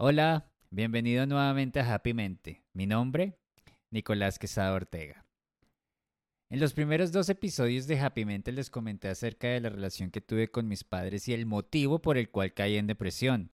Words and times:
Hola, 0.00 0.48
bienvenido 0.70 1.26
nuevamente 1.26 1.80
a 1.80 1.92
Happy 1.92 2.14
Mente. 2.14 2.62
Mi 2.72 2.86
nombre, 2.86 3.36
Nicolás 3.90 4.38
Quesada 4.38 4.72
Ortega. 4.72 5.26
En 6.50 6.60
los 6.60 6.72
primeros 6.72 7.10
dos 7.10 7.28
episodios 7.28 7.88
de 7.88 7.98
Happy 7.98 8.24
Mente 8.24 8.52
les 8.52 8.70
comenté 8.70 9.08
acerca 9.08 9.48
de 9.48 9.60
la 9.60 9.70
relación 9.70 10.12
que 10.12 10.20
tuve 10.20 10.52
con 10.52 10.68
mis 10.68 10.84
padres 10.84 11.26
y 11.26 11.34
el 11.34 11.46
motivo 11.46 12.00
por 12.00 12.16
el 12.16 12.30
cual 12.30 12.54
caí 12.54 12.76
en 12.76 12.86
depresión. 12.86 13.50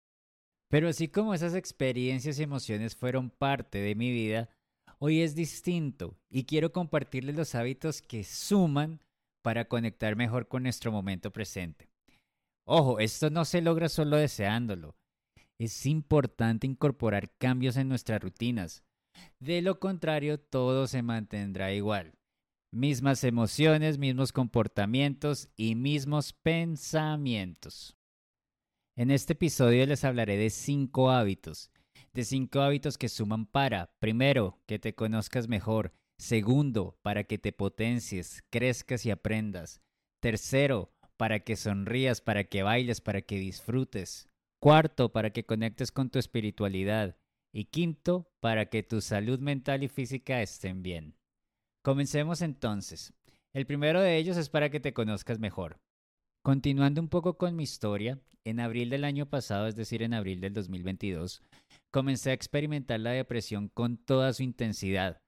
Pero 0.68 0.88
así 0.88 1.08
como 1.08 1.32
esas 1.32 1.54
experiencias 1.54 2.38
y 2.38 2.42
emociones 2.42 2.94
fueron 2.94 3.30
parte 3.30 3.78
de 3.78 3.94
mi 3.94 4.10
vida, 4.10 4.50
hoy 4.98 5.22
es 5.22 5.34
distinto 5.34 6.14
y 6.28 6.44
quiero 6.44 6.72
compartirles 6.72 7.36
los 7.36 7.54
hábitos 7.54 8.02
que 8.02 8.22
suman 8.22 9.00
para 9.40 9.64
conectar 9.64 10.14
mejor 10.14 10.46
con 10.46 10.64
nuestro 10.64 10.92
momento 10.92 11.32
presente. 11.32 11.88
Ojo, 12.66 13.00
esto 13.00 13.30
no 13.30 13.46
se 13.46 13.62
logra 13.62 13.88
solo 13.88 14.18
deseándolo. 14.18 14.94
Es 15.58 15.86
importante 15.86 16.66
incorporar 16.66 17.30
cambios 17.38 17.76
en 17.76 17.88
nuestras 17.88 18.20
rutinas. 18.20 18.84
De 19.38 19.62
lo 19.62 19.78
contrario, 19.78 20.38
todo 20.40 20.86
se 20.86 21.02
mantendrá 21.02 21.72
igual. 21.72 22.14
Mismas 22.72 23.22
emociones, 23.22 23.98
mismos 23.98 24.32
comportamientos 24.32 25.48
y 25.56 25.76
mismos 25.76 26.32
pensamientos. 26.32 27.96
En 28.96 29.10
este 29.12 29.34
episodio 29.34 29.86
les 29.86 30.04
hablaré 30.04 30.36
de 30.36 30.50
cinco 30.50 31.10
hábitos. 31.10 31.70
De 32.12 32.24
cinco 32.24 32.60
hábitos 32.60 32.98
que 32.98 33.08
suman 33.08 33.46
para, 33.46 33.92
primero, 34.00 34.58
que 34.66 34.80
te 34.80 34.94
conozcas 34.94 35.48
mejor. 35.48 35.92
Segundo, 36.18 36.98
para 37.02 37.24
que 37.24 37.38
te 37.38 37.52
potencies, 37.52 38.42
crezcas 38.50 39.06
y 39.06 39.10
aprendas. 39.10 39.80
Tercero, 40.20 40.92
para 41.16 41.40
que 41.40 41.56
sonrías, 41.56 42.20
para 42.20 42.44
que 42.44 42.62
bailes, 42.62 43.00
para 43.00 43.22
que 43.22 43.38
disfrutes. 43.38 44.28
Cuarto, 44.64 45.12
para 45.12 45.28
que 45.28 45.44
conectes 45.44 45.92
con 45.92 46.08
tu 46.08 46.18
espiritualidad. 46.18 47.18
Y 47.52 47.66
quinto, 47.66 48.32
para 48.40 48.70
que 48.70 48.82
tu 48.82 49.02
salud 49.02 49.38
mental 49.38 49.82
y 49.82 49.88
física 49.88 50.40
estén 50.40 50.82
bien. 50.82 51.18
Comencemos 51.82 52.40
entonces. 52.40 53.12
El 53.52 53.66
primero 53.66 54.00
de 54.00 54.16
ellos 54.16 54.38
es 54.38 54.48
para 54.48 54.70
que 54.70 54.80
te 54.80 54.94
conozcas 54.94 55.38
mejor. 55.38 55.82
Continuando 56.42 57.02
un 57.02 57.10
poco 57.10 57.36
con 57.36 57.54
mi 57.54 57.62
historia, 57.62 58.22
en 58.42 58.58
abril 58.58 58.88
del 58.88 59.04
año 59.04 59.28
pasado, 59.28 59.66
es 59.66 59.76
decir, 59.76 60.02
en 60.02 60.14
abril 60.14 60.40
del 60.40 60.54
2022, 60.54 61.42
comencé 61.92 62.30
a 62.30 62.32
experimentar 62.32 63.00
la 63.00 63.10
depresión 63.10 63.68
con 63.68 63.98
toda 63.98 64.32
su 64.32 64.44
intensidad. 64.44 65.20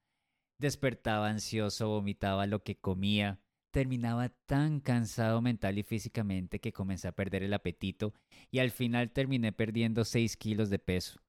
Despertaba 0.59 1.29
ansioso, 1.29 1.91
vomitaba 1.91 2.47
lo 2.47 2.63
que 2.63 2.79
comía, 2.79 3.39
terminaba 3.77 4.31
tan 4.47 4.81
cansado 4.81 5.43
mental 5.43 5.77
y 5.77 5.83
físicamente 5.83 6.61
que 6.61 6.73
comencé 6.73 7.09
a 7.09 7.13
perder 7.13 7.43
el 7.43 7.53
apetito 7.53 8.15
y 8.51 8.61
al 8.61 8.71
final 8.71 9.11
terminé 9.11 9.53
perdiendo 9.53 10.07
6 10.07 10.39
kilos 10.39 10.71
de 10.71 10.79
peso. 10.79 11.21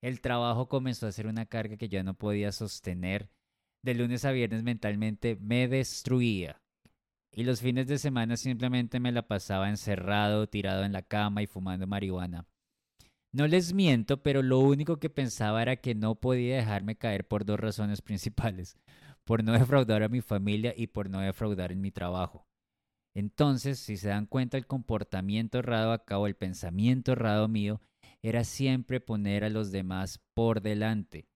El 0.00 0.22
trabajo 0.22 0.70
comenzó 0.70 1.06
a 1.06 1.12
ser 1.12 1.26
una 1.26 1.44
carga 1.44 1.76
que 1.76 1.90
ya 1.90 2.02
no 2.02 2.14
podía 2.14 2.50
sostener. 2.50 3.28
De 3.84 3.92
lunes 3.92 4.24
a 4.24 4.32
viernes 4.32 4.62
mentalmente 4.62 5.36
me 5.36 5.68
destruía. 5.68 6.62
Y 7.30 7.44
los 7.44 7.60
fines 7.60 7.86
de 7.88 7.98
semana 7.98 8.38
simplemente 8.38 8.98
me 8.98 9.12
la 9.12 9.28
pasaba 9.28 9.68
encerrado, 9.68 10.48
tirado 10.48 10.84
en 10.84 10.92
la 10.92 11.02
cama 11.02 11.42
y 11.42 11.46
fumando 11.46 11.86
marihuana. 11.86 12.46
No 13.32 13.46
les 13.46 13.74
miento, 13.74 14.22
pero 14.22 14.40
lo 14.40 14.60
único 14.60 14.96
que 14.96 15.10
pensaba 15.10 15.60
era 15.60 15.76
que 15.76 15.94
no 15.94 16.14
podía 16.14 16.56
dejarme 16.56 16.96
caer 16.96 17.28
por 17.28 17.44
dos 17.44 17.60
razones 17.60 18.00
principales 18.00 18.78
por 19.24 19.44
no 19.44 19.52
defraudar 19.58 20.02
a 20.02 20.08
mi 20.08 20.20
familia 20.20 20.74
y 20.76 20.88
por 20.88 21.10
no 21.10 21.20
defraudar 21.20 21.72
en 21.72 21.80
mi 21.80 21.90
trabajo. 21.90 22.46
Entonces, 23.14 23.78
si 23.78 23.96
se 23.96 24.08
dan 24.08 24.26
cuenta, 24.26 24.56
el 24.56 24.66
comportamiento 24.66 25.58
errado 25.58 25.92
a 25.92 26.04
cabo, 26.04 26.26
el 26.26 26.34
pensamiento 26.34 27.12
errado 27.12 27.46
mío, 27.46 27.80
era 28.22 28.44
siempre 28.44 29.00
poner 29.00 29.44
a 29.44 29.50
los 29.50 29.70
demás 29.70 30.20
por 30.34 30.62
delante. 30.62 31.26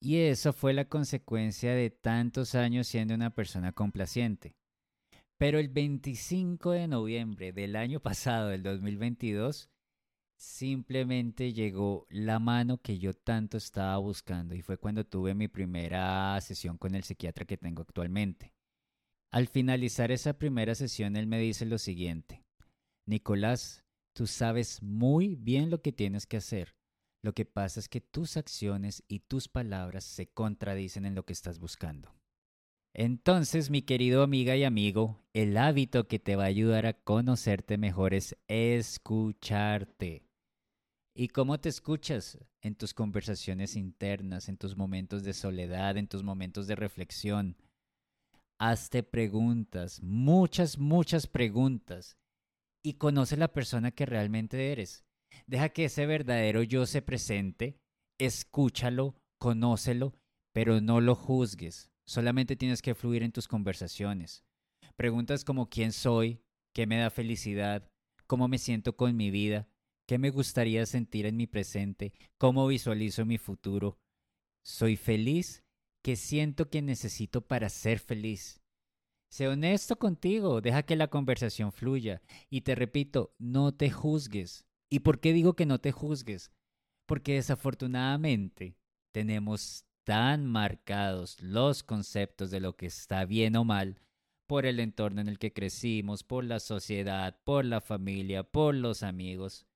Y 0.00 0.18
eso 0.18 0.52
fue 0.52 0.74
la 0.74 0.84
consecuencia 0.84 1.74
de 1.74 1.90
tantos 1.90 2.54
años 2.54 2.86
siendo 2.86 3.14
una 3.14 3.34
persona 3.34 3.72
complaciente. 3.72 4.54
Pero 5.38 5.58
el 5.58 5.68
25 5.68 6.70
de 6.72 6.88
noviembre 6.88 7.52
del 7.52 7.76
año 7.76 8.00
pasado, 8.00 8.48
del 8.48 8.62
2022, 8.62 9.70
simplemente 10.36 11.52
llegó 11.52 12.06
la 12.10 12.38
mano 12.38 12.78
que 12.78 12.98
yo 12.98 13.14
tanto 13.14 13.56
estaba 13.56 13.96
buscando 13.98 14.54
y 14.54 14.62
fue 14.62 14.78
cuando 14.78 15.04
tuve 15.04 15.34
mi 15.34 15.48
primera 15.48 16.40
sesión 16.40 16.78
con 16.78 16.94
el 16.94 17.04
psiquiatra 17.04 17.44
que 17.44 17.56
tengo 17.56 17.82
actualmente. 17.82 18.52
Al 19.30 19.48
finalizar 19.48 20.12
esa 20.12 20.38
primera 20.38 20.74
sesión 20.74 21.16
él 21.16 21.26
me 21.26 21.38
dice 21.38 21.66
lo 21.66 21.78
siguiente, 21.78 22.44
Nicolás, 23.06 23.84
tú 24.12 24.26
sabes 24.26 24.82
muy 24.82 25.36
bien 25.36 25.70
lo 25.70 25.82
que 25.82 25.92
tienes 25.92 26.26
que 26.26 26.36
hacer. 26.38 26.74
Lo 27.22 27.32
que 27.32 27.44
pasa 27.44 27.80
es 27.80 27.88
que 27.88 28.00
tus 28.00 28.36
acciones 28.36 29.02
y 29.08 29.20
tus 29.20 29.48
palabras 29.48 30.04
se 30.04 30.28
contradicen 30.28 31.04
en 31.06 31.14
lo 31.14 31.24
que 31.24 31.32
estás 31.32 31.58
buscando. 31.58 32.14
Entonces, 32.94 33.68
mi 33.68 33.82
querido 33.82 34.22
amiga 34.22 34.56
y 34.56 34.64
amigo, 34.64 35.20
el 35.34 35.56
hábito 35.56 36.08
que 36.08 36.18
te 36.18 36.34
va 36.34 36.44
a 36.44 36.46
ayudar 36.46 36.86
a 36.86 36.94
conocerte 36.94 37.76
mejor 37.76 38.14
es 38.14 38.36
escucharte. 38.48 40.25
¿Y 41.18 41.28
cómo 41.28 41.58
te 41.58 41.70
escuchas 41.70 42.38
en 42.60 42.74
tus 42.74 42.92
conversaciones 42.92 43.74
internas, 43.74 44.50
en 44.50 44.58
tus 44.58 44.76
momentos 44.76 45.24
de 45.24 45.32
soledad, 45.32 45.96
en 45.96 46.08
tus 46.08 46.22
momentos 46.22 46.66
de 46.66 46.76
reflexión? 46.76 47.56
Hazte 48.58 49.02
preguntas, 49.02 50.02
muchas, 50.02 50.76
muchas 50.76 51.26
preguntas, 51.26 52.18
y 52.82 52.98
conoce 52.98 53.38
la 53.38 53.48
persona 53.48 53.92
que 53.92 54.04
realmente 54.04 54.72
eres. 54.72 55.06
Deja 55.46 55.70
que 55.70 55.86
ese 55.86 56.04
verdadero 56.04 56.62
yo 56.62 56.84
se 56.84 57.00
presente, 57.00 57.80
escúchalo, 58.18 59.14
conócelo, 59.38 60.12
pero 60.52 60.82
no 60.82 61.00
lo 61.00 61.14
juzgues. 61.14 61.90
Solamente 62.06 62.56
tienes 62.56 62.82
que 62.82 62.94
fluir 62.94 63.22
en 63.22 63.32
tus 63.32 63.48
conversaciones. 63.48 64.44
Preguntas 64.96 65.44
como 65.44 65.70
quién 65.70 65.92
soy, 65.92 66.42
qué 66.74 66.86
me 66.86 66.98
da 66.98 67.08
felicidad, 67.08 67.90
cómo 68.26 68.48
me 68.48 68.58
siento 68.58 68.98
con 68.98 69.16
mi 69.16 69.30
vida, 69.30 69.66
¿Qué 70.06 70.18
me 70.18 70.30
gustaría 70.30 70.86
sentir 70.86 71.26
en 71.26 71.36
mi 71.36 71.48
presente? 71.48 72.12
¿Cómo 72.38 72.68
visualizo 72.68 73.24
mi 73.24 73.38
futuro? 73.38 73.98
¿Soy 74.62 74.96
feliz? 74.96 75.64
¿Qué 76.02 76.14
siento 76.14 76.70
que 76.70 76.80
necesito 76.80 77.40
para 77.40 77.68
ser 77.68 77.98
feliz? 77.98 78.62
Sé 79.28 79.48
honesto 79.48 79.98
contigo, 79.98 80.60
deja 80.60 80.84
que 80.84 80.94
la 80.94 81.08
conversación 81.08 81.72
fluya. 81.72 82.22
Y 82.48 82.60
te 82.60 82.76
repito, 82.76 83.34
no 83.38 83.74
te 83.74 83.90
juzgues. 83.90 84.64
¿Y 84.88 85.00
por 85.00 85.18
qué 85.18 85.32
digo 85.32 85.56
que 85.56 85.66
no 85.66 85.80
te 85.80 85.90
juzgues? 85.90 86.52
Porque 87.06 87.34
desafortunadamente 87.34 88.76
tenemos 89.10 89.84
tan 90.04 90.46
marcados 90.46 91.40
los 91.42 91.82
conceptos 91.82 92.52
de 92.52 92.60
lo 92.60 92.76
que 92.76 92.86
está 92.86 93.24
bien 93.24 93.56
o 93.56 93.64
mal 93.64 94.00
por 94.46 94.66
el 94.66 94.78
entorno 94.78 95.20
en 95.20 95.26
el 95.28 95.40
que 95.40 95.52
crecimos, 95.52 96.22
por 96.22 96.44
la 96.44 96.60
sociedad, 96.60 97.40
por 97.42 97.64
la 97.64 97.80
familia, 97.80 98.44
por 98.44 98.76
los 98.76 99.02
amigos, 99.02 99.66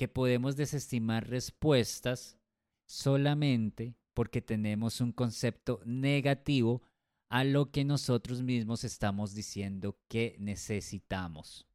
que 0.00 0.08
podemos 0.08 0.56
desestimar 0.56 1.28
respuestas 1.28 2.38
solamente 2.86 3.98
porque 4.14 4.40
tenemos 4.40 5.02
un 5.02 5.12
concepto 5.12 5.82
negativo 5.84 6.80
a 7.28 7.44
lo 7.44 7.70
que 7.70 7.84
nosotros 7.84 8.40
mismos 8.40 8.82
estamos 8.82 9.34
diciendo 9.34 9.98
que 10.08 10.36
necesitamos. 10.38 11.66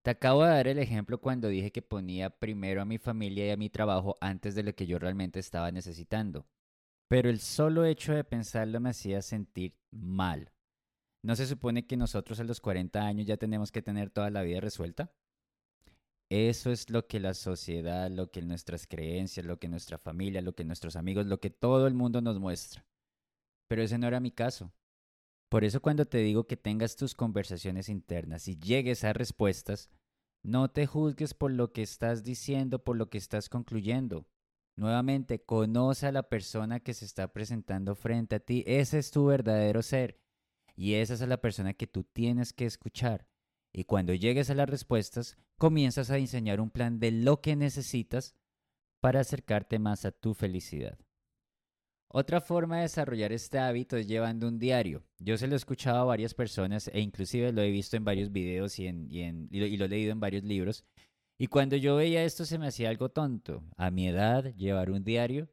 Te 0.00 0.12
acabo 0.12 0.44
de 0.44 0.48
dar 0.48 0.66
el 0.66 0.78
ejemplo 0.78 1.20
cuando 1.20 1.48
dije 1.48 1.72
que 1.72 1.82
ponía 1.82 2.30
primero 2.30 2.80
a 2.80 2.86
mi 2.86 2.96
familia 2.96 3.48
y 3.48 3.50
a 3.50 3.58
mi 3.58 3.68
trabajo 3.68 4.16
antes 4.22 4.54
de 4.54 4.62
lo 4.62 4.74
que 4.74 4.86
yo 4.86 4.98
realmente 4.98 5.40
estaba 5.40 5.70
necesitando. 5.70 6.46
Pero 7.06 7.28
el 7.28 7.40
solo 7.40 7.84
hecho 7.84 8.14
de 8.14 8.24
pensarlo 8.24 8.80
me 8.80 8.88
hacía 8.88 9.20
sentir 9.20 9.76
mal. 9.90 10.54
¿No 11.22 11.36
se 11.36 11.46
supone 11.46 11.86
que 11.86 11.98
nosotros 11.98 12.40
a 12.40 12.44
los 12.44 12.62
40 12.62 12.98
años 12.98 13.26
ya 13.26 13.36
tenemos 13.36 13.70
que 13.70 13.82
tener 13.82 14.08
toda 14.08 14.30
la 14.30 14.40
vida 14.40 14.60
resuelta? 14.60 15.12
Eso 16.30 16.70
es 16.70 16.90
lo 16.90 17.08
que 17.08 17.18
la 17.18 17.34
sociedad, 17.34 18.08
lo 18.08 18.30
que 18.30 18.40
nuestras 18.40 18.86
creencias, 18.86 19.44
lo 19.44 19.58
que 19.58 19.68
nuestra 19.68 19.98
familia, 19.98 20.40
lo 20.40 20.54
que 20.54 20.64
nuestros 20.64 20.94
amigos, 20.94 21.26
lo 21.26 21.40
que 21.40 21.50
todo 21.50 21.88
el 21.88 21.94
mundo 21.94 22.20
nos 22.20 22.38
muestra. 22.38 22.86
Pero 23.68 23.82
ese 23.82 23.98
no 23.98 24.06
era 24.06 24.20
mi 24.20 24.30
caso. 24.30 24.72
Por 25.48 25.64
eso 25.64 25.82
cuando 25.82 26.06
te 26.06 26.18
digo 26.18 26.46
que 26.46 26.56
tengas 26.56 26.94
tus 26.94 27.16
conversaciones 27.16 27.88
internas 27.88 28.46
y 28.46 28.56
llegues 28.56 29.02
a 29.02 29.12
respuestas, 29.12 29.90
no 30.44 30.70
te 30.70 30.86
juzgues 30.86 31.34
por 31.34 31.50
lo 31.50 31.72
que 31.72 31.82
estás 31.82 32.22
diciendo, 32.22 32.84
por 32.84 32.96
lo 32.96 33.10
que 33.10 33.18
estás 33.18 33.48
concluyendo. 33.48 34.24
Nuevamente, 34.76 35.42
conoce 35.42 36.06
a 36.06 36.12
la 36.12 36.22
persona 36.22 36.78
que 36.78 36.94
se 36.94 37.04
está 37.04 37.32
presentando 37.32 37.96
frente 37.96 38.36
a 38.36 38.40
ti. 38.40 38.62
Ese 38.68 39.00
es 39.00 39.10
tu 39.10 39.26
verdadero 39.26 39.82
ser. 39.82 40.20
Y 40.76 40.94
esa 40.94 41.14
es 41.14 41.20
la 41.22 41.40
persona 41.40 41.74
que 41.74 41.88
tú 41.88 42.04
tienes 42.04 42.52
que 42.52 42.66
escuchar. 42.66 43.26
Y 43.72 43.84
cuando 43.84 44.14
llegues 44.14 44.50
a 44.50 44.54
las 44.54 44.68
respuestas, 44.68 45.36
comienzas 45.56 46.10
a 46.10 46.16
diseñar 46.16 46.60
un 46.60 46.70
plan 46.70 46.98
de 46.98 47.12
lo 47.12 47.40
que 47.40 47.56
necesitas 47.56 48.34
para 49.00 49.20
acercarte 49.20 49.78
más 49.78 50.04
a 50.04 50.12
tu 50.12 50.34
felicidad. 50.34 50.98
Otra 52.12 52.40
forma 52.40 52.76
de 52.76 52.82
desarrollar 52.82 53.32
este 53.32 53.58
hábito 53.60 53.96
es 53.96 54.08
llevando 54.08 54.48
un 54.48 54.58
diario. 54.58 55.04
Yo 55.20 55.38
se 55.38 55.46
lo 55.46 55.54
he 55.54 55.56
escuchado 55.56 55.98
a 55.98 56.04
varias 56.04 56.34
personas 56.34 56.90
e 56.92 57.00
inclusive 57.00 57.52
lo 57.52 57.62
he 57.62 57.70
visto 57.70 57.96
en 57.96 58.04
varios 58.04 58.32
videos 58.32 58.80
y, 58.80 58.88
en, 58.88 59.06
y, 59.08 59.76
lo 59.76 59.84
he 59.84 59.88
leído 59.88 60.10
en 60.10 60.18
varios 60.18 60.42
libros. 60.42 60.84
Y 61.38 61.46
cuando 61.46 61.76
yo 61.76 61.96
veía 61.96 62.24
esto 62.24 62.44
se 62.44 62.58
me 62.58 62.66
hacía 62.66 62.88
algo 62.88 63.10
tonto, 63.10 63.62
a 63.76 63.92
mi 63.92 64.08
edad, 64.08 64.52
llevar 64.56 64.90
un 64.90 65.04
diario, 65.04 65.48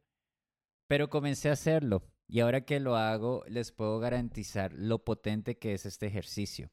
pero 0.88 1.08
comencé 1.08 1.48
a 1.48 1.52
hacerlo 1.52 2.02
y 2.26 2.40
ahora 2.40 2.64
que 2.64 2.80
lo 2.80 2.96
hago 2.96 3.44
les 3.46 3.70
puedo 3.70 4.00
garantizar 4.00 4.72
lo 4.72 5.04
potente 5.04 5.58
que 5.58 5.74
es 5.74 5.86
este 5.86 6.06
ejercicio. 6.06 6.70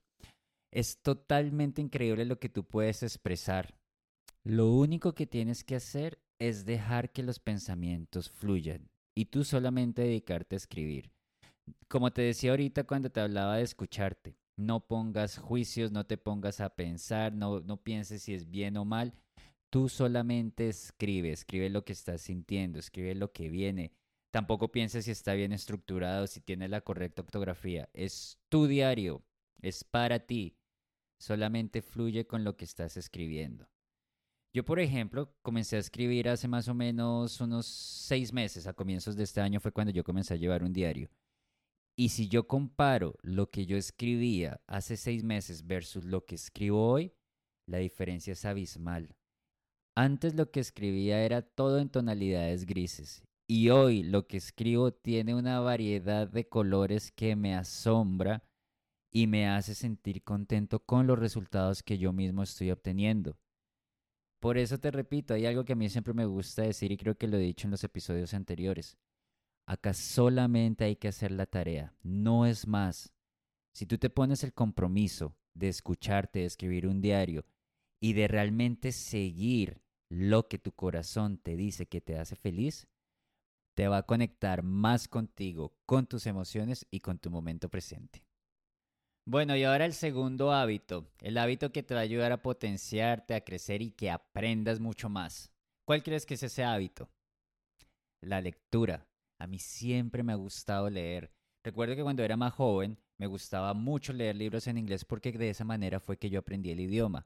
Es 0.76 0.98
totalmente 1.02 1.82
increíble 1.82 2.26
lo 2.26 2.38
que 2.38 2.50
tú 2.50 2.66
puedes 2.66 3.02
expresar. 3.02 3.78
Lo 4.44 4.74
único 4.74 5.16
que 5.16 5.26
tienes 5.26 5.64
que 5.64 5.78
hacer 5.78 6.20
es 6.38 6.66
dejar 6.66 7.14
que 7.14 7.24
los 7.24 7.40
pensamientos 7.40 8.30
fluyan 8.30 8.90
y 9.16 9.28
tú 9.28 9.46
solamente 9.46 10.02
dedicarte 10.02 10.54
a 10.54 10.58
escribir. 10.58 11.14
Como 11.88 12.12
te 12.12 12.24
decía 12.24 12.52
ahorita 12.52 12.84
cuando 12.84 13.10
te 13.10 13.22
hablaba 13.22 13.56
de 13.56 13.64
escucharte, 13.64 14.36
no 14.58 14.86
pongas 14.86 15.38
juicios, 15.38 15.94
no 15.94 16.06
te 16.06 16.18
pongas 16.18 16.60
a 16.60 16.76
pensar, 16.76 17.32
no, 17.32 17.62
no 17.62 17.78
pienses 17.78 18.24
si 18.24 18.34
es 18.34 18.52
bien 18.52 18.76
o 18.76 18.84
mal. 18.84 19.14
Tú 19.70 19.88
solamente 19.88 20.68
escribe, 20.68 21.32
escribe 21.32 21.70
lo 21.70 21.86
que 21.86 21.94
estás 21.94 22.20
sintiendo, 22.20 22.80
escribe 22.80 23.16
lo 23.16 23.32
que 23.32 23.48
viene. 23.48 23.94
Tampoco 24.30 24.74
pienses 24.74 25.06
si 25.06 25.12
está 25.12 25.36
bien 25.36 25.54
estructurado, 25.54 26.28
si 26.28 26.42
tiene 26.42 26.68
la 26.68 26.82
correcta 26.82 27.22
ortografía. 27.22 27.88
Es 27.94 28.40
tu 28.50 28.68
diario, 28.68 29.24
es 29.62 29.86
para 29.86 30.20
ti. 30.20 30.58
Solamente 31.26 31.82
fluye 31.82 32.28
con 32.28 32.44
lo 32.44 32.56
que 32.56 32.66
estás 32.66 32.98
escribiendo. 32.98 33.68
Yo, 34.54 34.64
por 34.64 34.80
ejemplo, 34.80 35.34
comencé 35.42 35.76
a 35.76 35.80
escribir 35.80 36.30
hace 36.30 36.48
más 36.48 36.68
o 36.68 36.76
menos 36.76 37.42
unos 37.42 37.66
seis 37.66 38.32
meses, 38.32 38.68
a 38.68 38.74
comienzos 38.74 39.16
de 39.16 39.24
este 39.24 39.42
año 39.42 39.60
fue 39.60 39.72
cuando 39.72 39.92
yo 39.92 40.04
comencé 40.04 40.36
a 40.36 40.38
llevar 40.38 40.64
un 40.64 40.72
diario. 40.72 41.10
Y 41.98 42.10
si 42.10 42.28
yo 42.28 42.46
comparo 42.46 43.16
lo 43.24 43.50
que 43.50 43.66
yo 43.66 43.76
escribía 43.76 44.62
hace 44.68 44.98
seis 44.98 45.24
meses 45.24 45.66
versus 45.66 46.06
lo 46.06 46.26
que 46.26 46.36
escribo 46.36 46.92
hoy, 46.92 47.12
la 47.66 47.80
diferencia 47.80 48.34
es 48.34 48.46
abismal. 48.46 49.16
Antes 49.96 50.36
lo 50.36 50.52
que 50.52 50.60
escribía 50.60 51.24
era 51.24 51.42
todo 51.42 51.80
en 51.80 51.90
tonalidades 51.90 52.68
grises 52.68 53.24
y 53.48 53.72
hoy 53.72 54.04
lo 54.04 54.28
que 54.28 54.38
escribo 54.38 54.94
tiene 54.94 55.34
una 55.34 55.60
variedad 55.60 56.28
de 56.28 56.48
colores 56.48 57.12
que 57.12 57.36
me 57.36 57.56
asombra 57.56 58.44
y 59.16 59.28
me 59.28 59.48
hace 59.48 59.76
sentir 59.76 60.24
contento 60.24 60.84
con 60.86 61.08
los 61.08 61.18
resultados 61.18 61.84
que 61.84 61.98
yo 61.98 62.12
mismo 62.12 62.44
estoy 62.44 62.70
obteniendo. 62.72 63.40
Por 64.42 64.58
eso 64.58 64.78
te 64.78 64.92
repito, 64.92 65.34
hay 65.34 65.46
algo 65.46 65.64
que 65.64 65.72
a 65.72 65.78
mí 65.78 65.88
siempre 65.88 66.14
me 66.14 66.26
gusta 66.26 66.64
decir 66.64 66.92
y 66.92 66.98
creo 66.98 67.18
que 67.18 67.30
lo 67.30 67.38
he 67.38 67.40
dicho 67.40 67.66
en 67.66 67.72
los 67.72 67.86
episodios 67.86 68.34
anteriores. 68.34 68.98
Acá 69.66 69.94
solamente 69.94 70.84
hay 70.84 70.98
que 70.98 71.08
hacer 71.08 71.32
la 71.32 71.46
tarea, 71.46 71.96
no 72.04 72.46
es 72.46 72.68
más. 72.68 73.14
Si 73.72 73.86
tú 73.86 73.98
te 73.98 74.10
pones 74.10 74.44
el 74.44 74.54
compromiso 74.54 75.34
de 75.54 75.70
escucharte, 75.70 76.40
de 76.40 76.46
escribir 76.46 76.86
un 76.86 77.00
diario 77.00 77.46
y 78.02 78.12
de 78.12 78.28
realmente 78.28 78.92
seguir 78.92 79.82
lo 80.10 80.50
que 80.50 80.60
tu 80.60 80.74
corazón 80.74 81.38
te 81.38 81.56
dice 81.56 81.86
que 81.86 82.02
te 82.02 82.20
hace 82.20 82.36
feliz, 82.36 82.90
te 83.76 83.88
va 83.88 84.00
a 84.00 84.06
conectar 84.06 84.62
más 84.62 85.08
contigo, 85.08 85.74
con 85.86 86.06
tus 86.06 86.26
emociones 86.26 86.86
y 86.92 87.00
con 87.00 87.18
tu 87.18 87.32
momento 87.32 87.70
presente. 87.70 88.25
Bueno, 89.28 89.56
y 89.56 89.64
ahora 89.64 89.86
el 89.86 89.94
segundo 89.94 90.52
hábito, 90.52 91.08
el 91.20 91.40
hábito 91.40 91.72
que 91.72 91.82
te 91.82 91.96
va 91.96 92.02
a 92.02 92.04
ayudar 92.04 92.32
a 92.32 92.44
potenciarte, 92.44 93.34
a 93.34 93.44
crecer 93.44 93.82
y 93.82 93.90
que 93.90 94.12
aprendas 94.12 94.80
mucho 94.80 95.10
más. 95.10 95.52
¿Cuál 95.84 96.04
crees 96.04 96.28
que 96.28 96.36
es 96.36 96.44
ese 96.44 96.64
hábito? 96.64 97.10
La 98.22 98.40
lectura. 98.40 99.08
A 99.40 99.48
mí 99.48 99.58
siempre 99.58 100.22
me 100.22 100.32
ha 100.32 100.36
gustado 100.36 100.92
leer. 100.92 101.32
Recuerdo 101.64 101.96
que 101.96 102.04
cuando 102.04 102.24
era 102.24 102.38
más 102.38 102.54
joven 102.54 103.00
me 103.18 103.26
gustaba 103.26 103.74
mucho 103.74 104.14
leer 104.14 104.36
libros 104.36 104.68
en 104.68 104.78
inglés 104.78 105.06
porque 105.06 105.32
de 105.32 105.50
esa 105.50 105.64
manera 105.64 106.00
fue 106.00 106.18
que 106.18 106.30
yo 106.30 106.40
aprendí 106.40 106.70
el 106.70 106.82
idioma. 106.82 107.26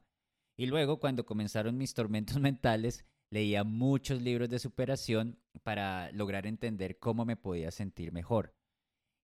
Y 0.56 0.68
luego 0.68 1.02
cuando 1.02 1.26
comenzaron 1.26 1.78
mis 1.78 1.94
tormentos 1.94 2.38
mentales, 2.40 3.04
leía 3.30 3.66
muchos 3.66 4.22
libros 4.22 4.48
de 4.48 4.60
superación 4.60 5.38
para 5.64 6.14
lograr 6.14 6.48
entender 6.48 6.98
cómo 6.98 7.26
me 7.26 7.36
podía 7.36 7.72
sentir 7.72 8.14
mejor. 8.14 8.56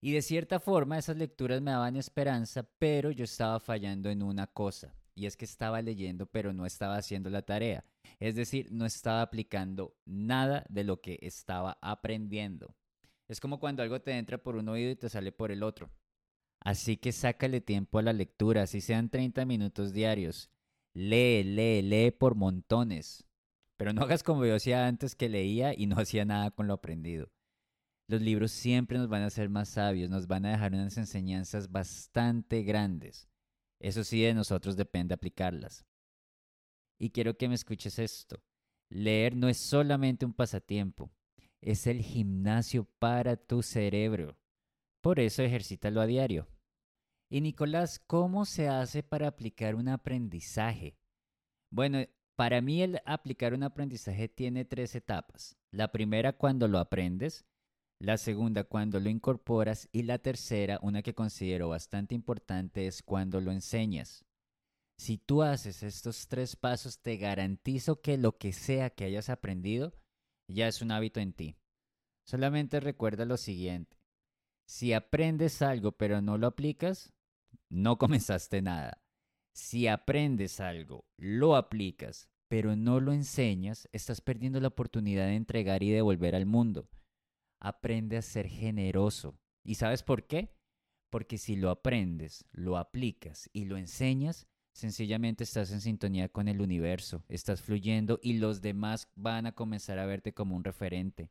Y 0.00 0.12
de 0.12 0.22
cierta 0.22 0.60
forma 0.60 0.98
esas 0.98 1.16
lecturas 1.16 1.60
me 1.62 1.70
daban 1.70 1.96
esperanza, 1.96 2.68
pero 2.78 3.10
yo 3.10 3.24
estaba 3.24 3.60
fallando 3.60 4.10
en 4.10 4.22
una 4.22 4.46
cosa, 4.46 4.94
y 5.14 5.26
es 5.26 5.36
que 5.36 5.44
estaba 5.44 5.80
leyendo 5.82 6.26
pero 6.26 6.52
no 6.52 6.66
estaba 6.66 6.96
haciendo 6.96 7.30
la 7.30 7.42
tarea. 7.42 7.84
Es 8.20 8.34
decir, 8.34 8.70
no 8.70 8.86
estaba 8.86 9.22
aplicando 9.22 9.96
nada 10.04 10.64
de 10.68 10.84
lo 10.84 11.00
que 11.00 11.18
estaba 11.22 11.78
aprendiendo. 11.80 12.74
Es 13.28 13.40
como 13.40 13.58
cuando 13.58 13.82
algo 13.82 14.00
te 14.00 14.12
entra 14.12 14.38
por 14.38 14.56
un 14.56 14.68
oído 14.68 14.90
y 14.90 14.96
te 14.96 15.08
sale 15.08 15.32
por 15.32 15.50
el 15.50 15.62
otro. 15.62 15.90
Así 16.60 16.96
que 16.96 17.12
sácale 17.12 17.60
tiempo 17.60 17.98
a 17.98 18.02
la 18.02 18.12
lectura, 18.12 18.62
así 18.62 18.80
sean 18.80 19.08
30 19.10 19.44
minutos 19.44 19.92
diarios. 19.92 20.50
Lee, 20.94 21.44
lee, 21.44 21.82
lee 21.82 22.10
por 22.10 22.34
montones. 22.34 23.24
Pero 23.76 23.92
no 23.92 24.02
hagas 24.02 24.22
como 24.22 24.46
yo 24.46 24.54
hacía 24.54 24.86
antes 24.86 25.14
que 25.14 25.28
leía 25.28 25.74
y 25.76 25.86
no 25.86 25.96
hacía 25.98 26.24
nada 26.24 26.50
con 26.50 26.66
lo 26.66 26.74
aprendido. 26.74 27.30
Los 28.08 28.22
libros 28.22 28.52
siempre 28.52 28.98
nos 28.98 29.08
van 29.08 29.22
a 29.22 29.26
hacer 29.26 29.48
más 29.48 29.68
sabios, 29.70 30.08
nos 30.10 30.26
van 30.26 30.46
a 30.46 30.50
dejar 30.50 30.72
unas 30.72 30.96
enseñanzas 30.96 31.70
bastante 31.70 32.62
grandes. 32.62 33.28
Eso 33.80 34.04
sí, 34.04 34.22
de 34.22 34.32
nosotros 34.32 34.76
depende 34.76 35.14
aplicarlas. 35.14 35.84
Y 36.98 37.10
quiero 37.10 37.36
que 37.36 37.48
me 37.48 37.56
escuches 37.56 37.98
esto. 37.98 38.42
Leer 38.88 39.34
no 39.34 39.48
es 39.48 39.58
solamente 39.58 40.24
un 40.24 40.32
pasatiempo, 40.32 41.10
es 41.60 41.86
el 41.86 42.00
gimnasio 42.00 42.84
para 42.98 43.36
tu 43.36 43.62
cerebro. 43.62 44.38
Por 45.00 45.18
eso 45.18 45.42
ejercítalo 45.42 46.00
a 46.00 46.06
diario. 46.06 46.48
Y 47.28 47.40
Nicolás, 47.40 47.98
¿cómo 47.98 48.44
se 48.44 48.68
hace 48.68 49.02
para 49.02 49.26
aplicar 49.26 49.74
un 49.74 49.88
aprendizaje? 49.88 50.96
Bueno, 51.70 51.98
para 52.36 52.60
mí 52.60 52.82
el 52.82 53.00
aplicar 53.04 53.52
un 53.52 53.64
aprendizaje 53.64 54.28
tiene 54.28 54.64
tres 54.64 54.94
etapas. 54.94 55.56
La 55.72 55.90
primera 55.90 56.32
cuando 56.32 56.68
lo 56.68 56.78
aprendes, 56.78 57.44
la 57.98 58.18
segunda 58.18 58.64
cuando 58.64 59.00
lo 59.00 59.08
incorporas 59.08 59.88
y 59.92 60.02
la 60.02 60.18
tercera, 60.18 60.78
una 60.82 61.02
que 61.02 61.14
considero 61.14 61.68
bastante 61.68 62.14
importante, 62.14 62.86
es 62.86 63.02
cuando 63.02 63.40
lo 63.40 63.52
enseñas. 63.52 64.24
Si 64.98 65.18
tú 65.18 65.42
haces 65.42 65.82
estos 65.82 66.28
tres 66.28 66.56
pasos, 66.56 67.00
te 67.00 67.16
garantizo 67.16 68.00
que 68.00 68.16
lo 68.16 68.38
que 68.38 68.52
sea 68.52 68.90
que 68.90 69.04
hayas 69.04 69.28
aprendido 69.28 69.94
ya 70.48 70.68
es 70.68 70.80
un 70.82 70.90
hábito 70.90 71.20
en 71.20 71.32
ti. 71.32 71.56
Solamente 72.26 72.80
recuerda 72.80 73.24
lo 73.24 73.36
siguiente. 73.36 73.98
Si 74.66 74.92
aprendes 74.92 75.62
algo 75.62 75.92
pero 75.92 76.20
no 76.22 76.38
lo 76.38 76.46
aplicas, 76.46 77.12
no 77.70 77.98
comenzaste 77.98 78.62
nada. 78.62 79.02
Si 79.54 79.86
aprendes 79.86 80.60
algo, 80.60 81.06
lo 81.16 81.56
aplicas, 81.56 82.28
pero 82.48 82.76
no 82.76 83.00
lo 83.00 83.12
enseñas, 83.12 83.88
estás 83.92 84.20
perdiendo 84.20 84.60
la 84.60 84.68
oportunidad 84.68 85.26
de 85.26 85.34
entregar 85.34 85.82
y 85.82 85.90
devolver 85.90 86.34
al 86.34 86.46
mundo. 86.46 86.88
Aprende 87.66 88.16
a 88.16 88.22
ser 88.22 88.48
generoso. 88.48 89.38
¿Y 89.64 89.74
sabes 89.74 90.02
por 90.02 90.26
qué? 90.26 90.54
Porque 91.10 91.38
si 91.38 91.56
lo 91.56 91.70
aprendes, 91.70 92.44
lo 92.52 92.76
aplicas 92.76 93.50
y 93.52 93.64
lo 93.64 93.76
enseñas, 93.76 94.46
Sencillamente 94.76 95.42
estás 95.42 95.72
en 95.72 95.80
sintonía 95.80 96.28
con 96.28 96.48
el 96.48 96.60
universo, 96.60 97.24
estás 97.30 97.62
fluyendo 97.62 98.20
y 98.22 98.34
los 98.34 98.60
demás 98.60 99.08
van 99.14 99.46
a 99.46 99.52
comenzar 99.52 99.98
a 99.98 100.04
verte 100.04 100.34
como 100.34 100.54
un 100.54 100.64
referente. 100.64 101.30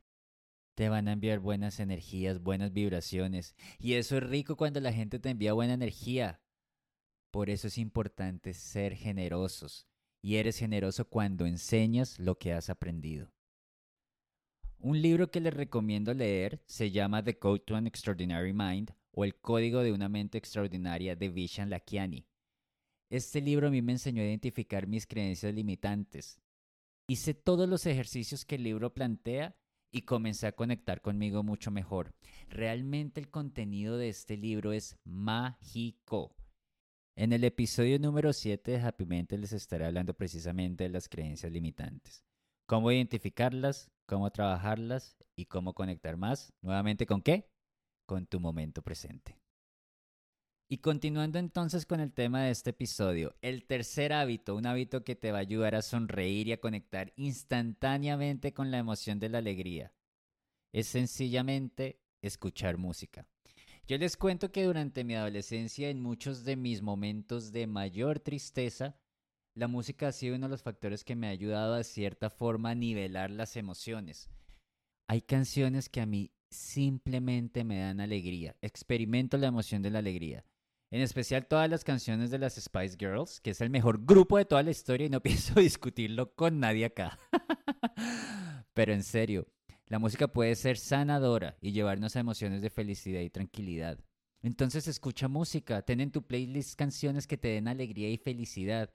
Te 0.74 0.88
van 0.88 1.06
a 1.06 1.12
enviar 1.12 1.38
buenas 1.38 1.78
energías, 1.78 2.42
buenas 2.42 2.72
vibraciones. 2.72 3.54
Y 3.78 3.92
eso 3.92 4.16
es 4.16 4.24
rico 4.24 4.56
cuando 4.56 4.80
la 4.80 4.92
gente 4.92 5.20
te 5.20 5.30
envía 5.30 5.52
buena 5.52 5.74
energía. 5.74 6.40
Por 7.30 7.48
eso 7.48 7.68
es 7.68 7.78
importante 7.78 8.52
ser 8.52 8.96
generosos. 8.96 9.86
Y 10.22 10.38
eres 10.38 10.58
generoso 10.58 11.08
cuando 11.08 11.46
enseñas 11.46 12.18
lo 12.18 12.38
que 12.40 12.52
has 12.52 12.68
aprendido. 12.68 13.35
Un 14.78 15.00
libro 15.00 15.30
que 15.30 15.40
les 15.40 15.54
recomiendo 15.54 16.12
leer 16.12 16.60
se 16.66 16.90
llama 16.90 17.24
The 17.24 17.38
Code 17.38 17.60
to 17.60 17.76
an 17.76 17.86
Extraordinary 17.86 18.52
Mind 18.52 18.92
o 19.10 19.24
El 19.24 19.34
Código 19.36 19.82
de 19.82 19.92
una 19.92 20.08
Mente 20.08 20.38
Extraordinaria 20.38 21.16
de 21.16 21.28
Vishan 21.28 21.70
Lakiani. 21.70 22.26
Este 23.08 23.40
libro 23.40 23.68
a 23.68 23.70
mí 23.70 23.80
me 23.82 23.92
enseñó 23.92 24.22
a 24.22 24.26
identificar 24.26 24.86
mis 24.86 25.06
creencias 25.06 25.54
limitantes. 25.54 26.40
Hice 27.08 27.34
todos 27.34 27.68
los 27.68 27.86
ejercicios 27.86 28.44
que 28.44 28.56
el 28.56 28.64
libro 28.64 28.92
plantea 28.92 29.56
y 29.90 30.02
comencé 30.02 30.46
a 30.46 30.52
conectar 30.52 31.00
conmigo 31.00 31.42
mucho 31.42 31.70
mejor. 31.70 32.14
Realmente 32.48 33.20
el 33.20 33.30
contenido 33.30 33.96
de 33.96 34.08
este 34.08 34.36
libro 34.36 34.72
es 34.72 34.98
mágico. 35.04 36.36
En 37.14 37.32
el 37.32 37.44
episodio 37.44 37.98
número 37.98 38.32
7 38.34 38.72
de 38.72 38.80
Happy 38.80 39.06
Mente 39.06 39.38
les 39.38 39.52
estaré 39.52 39.86
hablando 39.86 40.14
precisamente 40.14 40.84
de 40.84 40.90
las 40.90 41.08
creencias 41.08 41.50
limitantes. 41.50 42.24
Cómo 42.66 42.92
identificarlas, 42.92 43.90
cómo 44.06 44.30
trabajarlas 44.30 45.16
y 45.34 45.46
cómo 45.46 45.74
conectar 45.74 46.16
más. 46.16 46.52
Nuevamente, 46.62 47.06
¿con 47.06 47.20
qué? 47.20 47.50
Con 48.06 48.26
tu 48.26 48.40
momento 48.40 48.82
presente. 48.82 49.38
Y 50.68 50.78
continuando 50.78 51.38
entonces 51.38 51.86
con 51.86 52.00
el 52.00 52.12
tema 52.12 52.42
de 52.42 52.50
este 52.50 52.70
episodio, 52.70 53.36
el 53.40 53.66
tercer 53.66 54.12
hábito, 54.12 54.56
un 54.56 54.66
hábito 54.66 55.04
que 55.04 55.14
te 55.14 55.30
va 55.30 55.38
a 55.38 55.42
ayudar 55.42 55.76
a 55.76 55.82
sonreír 55.82 56.48
y 56.48 56.52
a 56.52 56.60
conectar 56.60 57.12
instantáneamente 57.14 58.52
con 58.52 58.72
la 58.72 58.78
emoción 58.78 59.20
de 59.20 59.28
la 59.28 59.38
alegría, 59.38 59.92
es 60.72 60.88
sencillamente 60.88 62.00
escuchar 62.20 62.78
música. 62.78 63.28
Yo 63.86 63.96
les 63.98 64.16
cuento 64.16 64.50
que 64.50 64.64
durante 64.64 65.04
mi 65.04 65.14
adolescencia, 65.14 65.88
en 65.88 66.00
muchos 66.00 66.44
de 66.44 66.56
mis 66.56 66.82
momentos 66.82 67.52
de 67.52 67.68
mayor 67.68 68.18
tristeza, 68.18 68.98
la 69.56 69.68
música 69.68 70.08
ha 70.08 70.12
sido 70.12 70.36
uno 70.36 70.46
de 70.46 70.50
los 70.50 70.62
factores 70.62 71.02
que 71.02 71.16
me 71.16 71.28
ha 71.28 71.30
ayudado 71.30 71.74
a 71.74 71.82
cierta 71.82 72.28
forma 72.28 72.70
a 72.70 72.74
nivelar 72.74 73.30
las 73.30 73.56
emociones. 73.56 74.28
Hay 75.08 75.22
canciones 75.22 75.88
que 75.88 76.02
a 76.02 76.06
mí 76.06 76.30
simplemente 76.50 77.64
me 77.64 77.78
dan 77.78 78.00
alegría. 78.00 78.54
Experimento 78.60 79.38
la 79.38 79.46
emoción 79.46 79.80
de 79.80 79.90
la 79.90 80.00
alegría. 80.00 80.44
En 80.90 81.00
especial 81.00 81.46
todas 81.46 81.70
las 81.70 81.84
canciones 81.84 82.30
de 82.30 82.38
las 82.38 82.56
Spice 82.56 82.96
Girls, 82.98 83.40
que 83.40 83.50
es 83.50 83.60
el 83.62 83.70
mejor 83.70 84.04
grupo 84.04 84.36
de 84.36 84.44
toda 84.44 84.62
la 84.62 84.70
historia 84.70 85.06
y 85.06 85.10
no 85.10 85.22
pienso 85.22 85.58
discutirlo 85.58 86.34
con 86.34 86.60
nadie 86.60 86.84
acá. 86.84 87.18
Pero 88.74 88.92
en 88.92 89.02
serio, 89.02 89.46
la 89.86 89.98
música 89.98 90.28
puede 90.28 90.54
ser 90.54 90.76
sanadora 90.76 91.56
y 91.62 91.72
llevarnos 91.72 92.14
a 92.14 92.20
emociones 92.20 92.60
de 92.60 92.68
felicidad 92.68 93.22
y 93.22 93.30
tranquilidad. 93.30 93.98
Entonces 94.42 94.86
escucha 94.86 95.28
música, 95.28 95.80
ten 95.80 96.00
en 96.00 96.10
tu 96.10 96.26
playlist 96.26 96.78
canciones 96.78 97.26
que 97.26 97.38
te 97.38 97.48
den 97.48 97.68
alegría 97.68 98.10
y 98.10 98.18
felicidad, 98.18 98.92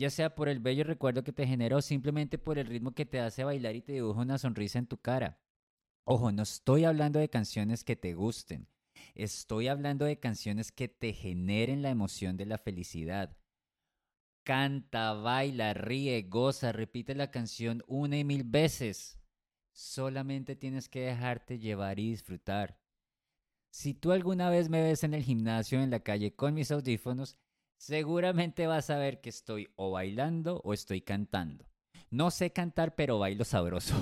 ya 0.00 0.08
sea 0.08 0.34
por 0.34 0.48
el 0.48 0.60
bello 0.60 0.82
recuerdo 0.82 1.22
que 1.22 1.32
te 1.32 1.46
generó 1.46 1.76
o 1.76 1.82
simplemente 1.82 2.38
por 2.38 2.58
el 2.58 2.66
ritmo 2.66 2.92
que 2.92 3.04
te 3.04 3.20
hace 3.20 3.44
bailar 3.44 3.76
y 3.76 3.82
te 3.82 3.92
dibuja 3.92 4.22
una 4.22 4.38
sonrisa 4.38 4.78
en 4.78 4.86
tu 4.86 4.96
cara. 4.96 5.38
Ojo, 6.04 6.32
no 6.32 6.42
estoy 6.42 6.86
hablando 6.86 7.18
de 7.18 7.28
canciones 7.28 7.84
que 7.84 7.96
te 7.96 8.14
gusten, 8.14 8.66
estoy 9.14 9.68
hablando 9.68 10.06
de 10.06 10.18
canciones 10.18 10.72
que 10.72 10.88
te 10.88 11.12
generen 11.12 11.82
la 11.82 11.90
emoción 11.90 12.38
de 12.38 12.46
la 12.46 12.56
felicidad. 12.56 13.36
Canta, 14.42 15.12
baila, 15.12 15.74
ríe, 15.74 16.22
goza, 16.22 16.72
repite 16.72 17.14
la 17.14 17.30
canción 17.30 17.84
una 17.86 18.16
y 18.16 18.24
mil 18.24 18.44
veces. 18.44 19.18
Solamente 19.72 20.56
tienes 20.56 20.88
que 20.88 21.00
dejarte 21.00 21.58
llevar 21.58 21.98
y 21.98 22.08
disfrutar. 22.08 22.80
Si 23.70 23.92
tú 23.92 24.12
alguna 24.12 24.48
vez 24.48 24.70
me 24.70 24.80
ves 24.82 25.04
en 25.04 25.12
el 25.12 25.22
gimnasio 25.22 25.82
en 25.82 25.90
la 25.90 26.00
calle 26.00 26.34
con 26.34 26.54
mis 26.54 26.70
audífonos, 26.70 27.36
seguramente 27.80 28.66
vas 28.66 28.90
a 28.90 28.98
ver 28.98 29.22
que 29.22 29.30
estoy 29.30 29.72
o 29.74 29.90
bailando 29.90 30.60
o 30.64 30.74
estoy 30.74 31.00
cantando. 31.00 31.66
No 32.10 32.30
sé 32.30 32.52
cantar, 32.52 32.94
pero 32.94 33.18
bailo 33.18 33.44
sabroso. 33.44 33.94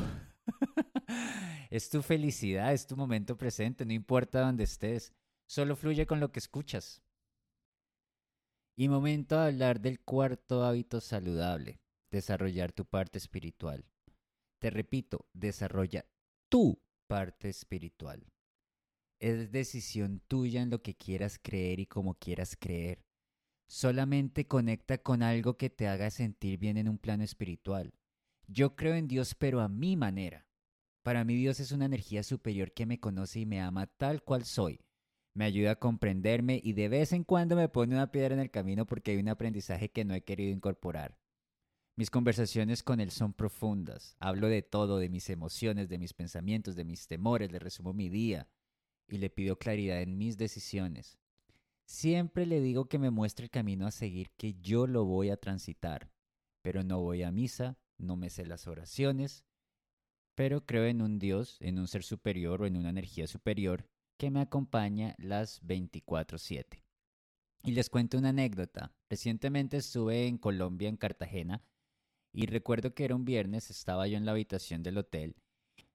es 1.70 1.88
tu 1.88 2.02
felicidad, 2.02 2.72
es 2.72 2.88
tu 2.88 2.96
momento 2.96 3.36
presente, 3.36 3.86
no 3.86 3.92
importa 3.92 4.40
dónde 4.40 4.64
estés, 4.64 5.14
solo 5.46 5.76
fluye 5.76 6.06
con 6.06 6.18
lo 6.18 6.32
que 6.32 6.40
escuchas. 6.40 7.02
Y 8.76 8.88
momento 8.88 9.38
de 9.38 9.46
hablar 9.46 9.80
del 9.80 10.00
cuarto 10.00 10.64
hábito 10.64 11.00
saludable, 11.00 11.80
desarrollar 12.10 12.72
tu 12.72 12.84
parte 12.84 13.18
espiritual. 13.18 13.84
Te 14.60 14.70
repito, 14.70 15.28
desarrolla 15.32 16.04
tu 16.48 16.82
parte 17.06 17.48
espiritual. 17.48 18.26
Es 19.20 19.52
decisión 19.52 20.20
tuya 20.26 20.62
en 20.62 20.70
lo 20.70 20.82
que 20.82 20.96
quieras 20.96 21.38
creer 21.40 21.78
y 21.78 21.86
cómo 21.86 22.14
quieras 22.14 22.56
creer. 22.56 23.07
Solamente 23.68 24.46
conecta 24.46 24.96
con 24.96 25.22
algo 25.22 25.58
que 25.58 25.68
te 25.68 25.88
haga 25.88 26.10
sentir 26.10 26.58
bien 26.58 26.78
en 26.78 26.88
un 26.88 26.96
plano 26.96 27.22
espiritual. 27.22 27.92
Yo 28.46 28.74
creo 28.76 28.94
en 28.94 29.08
Dios, 29.08 29.34
pero 29.34 29.60
a 29.60 29.68
mi 29.68 29.94
manera. 29.94 30.46
Para 31.02 31.22
mí 31.22 31.36
Dios 31.36 31.60
es 31.60 31.70
una 31.70 31.84
energía 31.84 32.22
superior 32.22 32.72
que 32.72 32.86
me 32.86 32.98
conoce 32.98 33.40
y 33.40 33.46
me 33.46 33.60
ama 33.60 33.86
tal 33.86 34.22
cual 34.22 34.46
soy. 34.46 34.80
Me 35.34 35.44
ayuda 35.44 35.72
a 35.72 35.78
comprenderme 35.78 36.60
y 36.64 36.72
de 36.72 36.88
vez 36.88 37.12
en 37.12 37.24
cuando 37.24 37.56
me 37.56 37.68
pone 37.68 37.94
una 37.94 38.10
piedra 38.10 38.34
en 38.34 38.40
el 38.40 38.50
camino 38.50 38.86
porque 38.86 39.10
hay 39.10 39.18
un 39.18 39.28
aprendizaje 39.28 39.90
que 39.90 40.04
no 40.04 40.14
he 40.14 40.24
querido 40.24 40.50
incorporar. 40.50 41.18
Mis 41.94 42.10
conversaciones 42.10 42.82
con 42.82 43.00
Él 43.00 43.10
son 43.10 43.34
profundas. 43.34 44.16
Hablo 44.18 44.48
de 44.48 44.62
todo, 44.62 44.98
de 44.98 45.10
mis 45.10 45.28
emociones, 45.28 45.90
de 45.90 45.98
mis 45.98 46.14
pensamientos, 46.14 46.74
de 46.74 46.84
mis 46.84 47.06
temores, 47.06 47.52
le 47.52 47.58
resumo 47.58 47.92
mi 47.92 48.08
día 48.08 48.48
y 49.08 49.18
le 49.18 49.28
pido 49.28 49.58
claridad 49.58 50.00
en 50.00 50.16
mis 50.16 50.38
decisiones. 50.38 51.18
Siempre 51.88 52.44
le 52.44 52.60
digo 52.60 52.84
que 52.84 52.98
me 52.98 53.10
muestre 53.10 53.44
el 53.44 53.50
camino 53.50 53.86
a 53.86 53.90
seguir, 53.90 54.30
que 54.36 54.52
yo 54.60 54.86
lo 54.86 55.06
voy 55.06 55.30
a 55.30 55.38
transitar, 55.38 56.12
pero 56.60 56.84
no 56.84 57.00
voy 57.00 57.22
a 57.22 57.32
misa, 57.32 57.78
no 57.96 58.14
me 58.14 58.28
sé 58.28 58.44
las 58.44 58.66
oraciones, 58.66 59.46
pero 60.34 60.66
creo 60.66 60.84
en 60.84 61.00
un 61.00 61.18
Dios, 61.18 61.56
en 61.60 61.78
un 61.78 61.88
ser 61.88 62.02
superior 62.02 62.60
o 62.60 62.66
en 62.66 62.76
una 62.76 62.90
energía 62.90 63.26
superior 63.26 63.88
que 64.18 64.30
me 64.30 64.42
acompaña 64.42 65.14
las 65.18 65.62
24/7. 65.62 66.84
Y 67.62 67.70
les 67.72 67.88
cuento 67.88 68.18
una 68.18 68.28
anécdota. 68.28 68.92
Recientemente 69.08 69.78
estuve 69.78 70.26
en 70.26 70.36
Colombia, 70.36 70.90
en 70.90 70.98
Cartagena, 70.98 71.64
y 72.34 72.44
recuerdo 72.44 72.94
que 72.94 73.06
era 73.06 73.16
un 73.16 73.24
viernes, 73.24 73.70
estaba 73.70 74.06
yo 74.06 74.18
en 74.18 74.26
la 74.26 74.32
habitación 74.32 74.82
del 74.82 74.98
hotel 74.98 75.36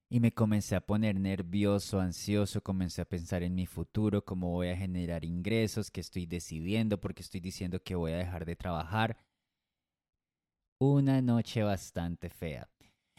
y 0.10 0.20
me 0.20 0.34
comencé 0.34 0.76
a 0.76 0.86
poner 0.86 1.20
nervioso, 1.20 2.00
ansioso, 2.00 2.62
comencé 2.62 3.02
a 3.02 3.06
pensar 3.06 3.44
en 3.44 3.56
mi 3.56 3.66
futuro, 3.66 4.24
cómo 4.24 4.52
voy 4.52 4.70
a 4.70 4.78
generar 4.78 5.26
ingresos, 5.26 5.90
qué 5.90 6.02
estoy 6.02 6.26
decidiendo, 6.26 7.00
porque 7.00 7.24
estoy 7.24 7.40
diciendo 7.40 7.82
que 7.82 7.96
voy 7.96 8.12
a 8.12 8.18
dejar 8.18 8.46
de 8.46 8.56
trabajar. 8.56 9.18
Una 10.80 11.22
noche 11.22 11.64
bastante 11.64 12.30
fea. 12.30 12.70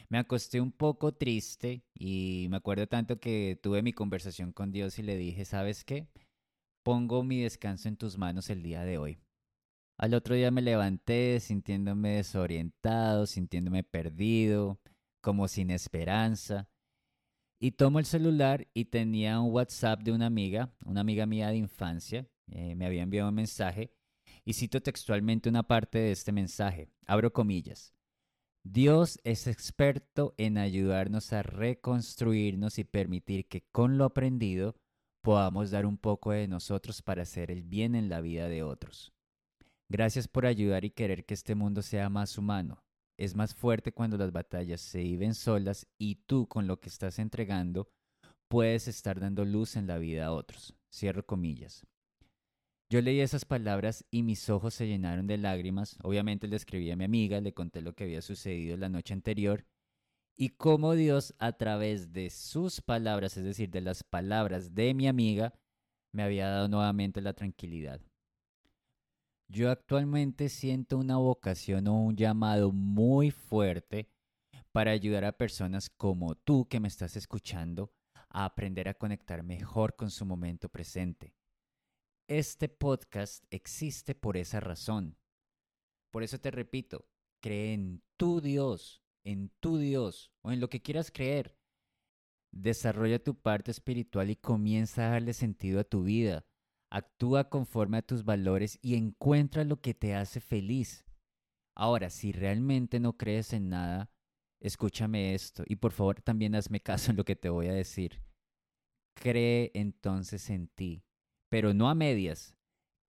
Me 0.08 0.18
acosté 0.18 0.60
un 0.60 0.70
poco 0.70 1.12
triste 1.12 1.82
y 1.94 2.46
me 2.50 2.58
acuerdo 2.58 2.86
tanto 2.86 3.18
que 3.18 3.58
tuve 3.60 3.82
mi 3.82 3.92
conversación 3.92 4.52
con 4.52 4.70
Dios 4.70 4.98
y 4.98 5.02
le 5.02 5.16
dije, 5.16 5.44
¿sabes 5.44 5.84
qué? 5.84 6.06
Pongo 6.84 7.24
mi 7.24 7.40
descanso 7.40 7.88
en 7.88 7.96
tus 7.96 8.18
manos 8.18 8.50
el 8.50 8.62
día 8.62 8.84
de 8.84 8.98
hoy. 8.98 9.18
Al 9.98 10.14
otro 10.14 10.34
día 10.34 10.50
me 10.50 10.62
levanté 10.62 11.40
sintiéndome 11.40 12.16
desorientado, 12.16 13.26
sintiéndome 13.26 13.82
perdido, 13.82 14.78
como 15.20 15.48
sin 15.48 15.70
esperanza. 15.70 16.68
Y 17.64 17.70
tomo 17.70 17.98
el 17.98 18.04
celular 18.04 18.68
y 18.74 18.84
tenía 18.84 19.40
un 19.40 19.50
WhatsApp 19.50 20.02
de 20.02 20.12
una 20.12 20.26
amiga, 20.26 20.74
una 20.84 21.00
amiga 21.00 21.24
mía 21.24 21.48
de 21.48 21.56
infancia, 21.56 22.28
eh, 22.48 22.74
me 22.74 22.84
había 22.84 23.02
enviado 23.02 23.30
un 23.30 23.34
mensaje 23.34 23.90
y 24.44 24.52
cito 24.52 24.82
textualmente 24.82 25.48
una 25.48 25.62
parte 25.62 25.96
de 25.96 26.12
este 26.12 26.30
mensaje, 26.30 26.90
abro 27.06 27.32
comillas. 27.32 27.94
Dios 28.64 29.18
es 29.24 29.46
experto 29.46 30.34
en 30.36 30.58
ayudarnos 30.58 31.32
a 31.32 31.42
reconstruirnos 31.42 32.78
y 32.78 32.84
permitir 32.84 33.48
que 33.48 33.62
con 33.72 33.96
lo 33.96 34.04
aprendido 34.04 34.76
podamos 35.22 35.70
dar 35.70 35.86
un 35.86 35.96
poco 35.96 36.32
de 36.32 36.46
nosotros 36.46 37.00
para 37.00 37.22
hacer 37.22 37.50
el 37.50 37.62
bien 37.62 37.94
en 37.94 38.10
la 38.10 38.20
vida 38.20 38.46
de 38.50 38.62
otros. 38.62 39.14
Gracias 39.88 40.28
por 40.28 40.44
ayudar 40.44 40.84
y 40.84 40.90
querer 40.90 41.24
que 41.24 41.32
este 41.32 41.54
mundo 41.54 41.80
sea 41.80 42.10
más 42.10 42.36
humano, 42.36 42.83
es 43.16 43.34
más 43.34 43.54
fuerte 43.54 43.92
cuando 43.92 44.16
las 44.16 44.32
batallas 44.32 44.80
se 44.80 45.02
viven 45.02 45.34
solas 45.34 45.86
y 45.98 46.16
tú 46.26 46.46
con 46.46 46.66
lo 46.66 46.80
que 46.80 46.88
estás 46.88 47.18
entregando 47.18 47.88
puedes 48.48 48.88
estar 48.88 49.20
dando 49.20 49.44
luz 49.44 49.76
en 49.76 49.86
la 49.86 49.98
vida 49.98 50.26
a 50.26 50.32
otros. 50.32 50.74
Cierro 50.92 51.26
comillas. 51.26 51.86
Yo 52.90 53.00
leí 53.00 53.20
esas 53.20 53.44
palabras 53.44 54.04
y 54.10 54.22
mis 54.22 54.48
ojos 54.50 54.74
se 54.74 54.86
llenaron 54.86 55.26
de 55.26 55.38
lágrimas. 55.38 55.96
Obviamente 56.02 56.46
le 56.46 56.56
escribí 56.56 56.90
a 56.90 56.96
mi 56.96 57.04
amiga, 57.04 57.40
le 57.40 57.54
conté 57.54 57.80
lo 57.80 57.94
que 57.94 58.04
había 58.04 58.22
sucedido 58.22 58.76
la 58.76 58.88
noche 58.88 59.14
anterior 59.14 59.64
y 60.36 60.50
cómo 60.50 60.94
Dios 60.94 61.34
a 61.38 61.52
través 61.52 62.12
de 62.12 62.30
sus 62.30 62.80
palabras, 62.80 63.36
es 63.36 63.44
decir, 63.44 63.70
de 63.70 63.80
las 63.80 64.02
palabras 64.02 64.74
de 64.74 64.94
mi 64.94 65.08
amiga, 65.08 65.54
me 66.12 66.22
había 66.22 66.48
dado 66.48 66.68
nuevamente 66.68 67.20
la 67.20 67.32
tranquilidad. 67.32 68.00
Yo 69.48 69.70
actualmente 69.70 70.48
siento 70.48 70.96
una 70.96 71.16
vocación 71.16 71.86
o 71.88 72.00
un 72.00 72.16
llamado 72.16 72.72
muy 72.72 73.30
fuerte 73.30 74.08
para 74.72 74.90
ayudar 74.90 75.24
a 75.24 75.36
personas 75.36 75.90
como 75.90 76.34
tú 76.34 76.66
que 76.66 76.80
me 76.80 76.88
estás 76.88 77.16
escuchando 77.16 77.92
a 78.30 78.46
aprender 78.46 78.88
a 78.88 78.94
conectar 78.94 79.42
mejor 79.42 79.94
con 79.96 80.10
su 80.10 80.24
momento 80.24 80.68
presente. 80.68 81.36
Este 82.26 82.68
podcast 82.68 83.44
existe 83.50 84.14
por 84.14 84.36
esa 84.36 84.60
razón. 84.60 85.18
Por 86.10 86.22
eso 86.22 86.38
te 86.38 86.50
repito, 86.50 87.06
cree 87.40 87.74
en 87.74 88.02
tu 88.16 88.40
Dios, 88.40 89.02
en 89.24 89.50
tu 89.60 89.78
Dios 89.78 90.32
o 90.42 90.52
en 90.52 90.60
lo 90.60 90.68
que 90.68 90.80
quieras 90.80 91.10
creer. 91.12 91.56
Desarrolla 92.50 93.22
tu 93.22 93.34
parte 93.34 93.70
espiritual 93.70 94.30
y 94.30 94.36
comienza 94.36 95.06
a 95.06 95.10
darle 95.10 95.34
sentido 95.34 95.80
a 95.80 95.84
tu 95.84 96.02
vida 96.02 96.46
Actúa 96.94 97.50
conforme 97.50 97.96
a 97.98 98.02
tus 98.02 98.24
valores 98.24 98.78
y 98.80 98.94
encuentra 98.94 99.64
lo 99.64 99.80
que 99.80 99.94
te 99.94 100.14
hace 100.14 100.40
feliz. 100.40 101.04
Ahora, 101.74 102.08
si 102.08 102.30
realmente 102.30 103.00
no 103.00 103.16
crees 103.16 103.52
en 103.52 103.68
nada, 103.68 104.12
escúchame 104.60 105.34
esto 105.34 105.64
y 105.66 105.74
por 105.74 105.90
favor 105.90 106.22
también 106.22 106.54
hazme 106.54 106.78
caso 106.78 107.10
en 107.10 107.16
lo 107.16 107.24
que 107.24 107.34
te 107.34 107.48
voy 107.48 107.66
a 107.66 107.72
decir. 107.72 108.22
Cree 109.20 109.72
entonces 109.74 110.48
en 110.50 110.68
ti, 110.68 111.02
pero 111.48 111.74
no 111.74 111.90
a 111.90 111.96
medias. 111.96 112.54